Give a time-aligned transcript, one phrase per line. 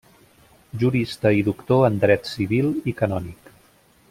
[0.83, 3.57] Jurista i doctor en dret civil i canònic.